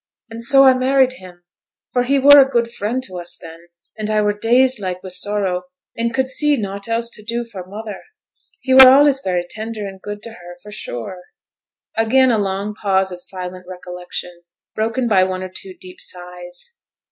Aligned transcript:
and 0.31 0.43
so 0.43 0.63
I 0.65 0.73
married 0.73 1.11
him; 1.19 1.43
for 1.93 2.01
he 2.05 2.17
were 2.17 2.39
a 2.41 2.49
good 2.49 2.71
friend 2.71 3.03
to 3.03 3.19
us 3.19 3.37
then, 3.39 3.67
and 3.95 4.09
I 4.09 4.19
were 4.23 4.33
dazed 4.33 4.79
like 4.79 5.03
wi' 5.03 5.09
sorrow, 5.11 5.65
and 5.95 6.11
could 6.11 6.27
see 6.27 6.57
naught 6.57 6.87
else 6.87 7.11
to 7.11 7.23
do 7.23 7.45
for 7.45 7.67
mother. 7.67 8.01
He 8.61 8.73
were 8.73 8.89
allays 8.89 9.21
very 9.23 9.43
tender 9.47 9.85
and 9.85 10.01
good 10.01 10.23
to 10.23 10.31
her, 10.31 10.55
for 10.63 10.71
sure.' 10.71 11.21
Again 11.95 12.31
a 12.31 12.39
long 12.39 12.73
pause 12.73 13.11
of 13.11 13.21
silent 13.21 13.67
recollection, 13.69 14.41
broken 14.73 15.07
by 15.07 15.23
one 15.23 15.43
or 15.43 15.51
two 15.53 15.75
deep 15.79 15.99
sighs. 15.99 16.73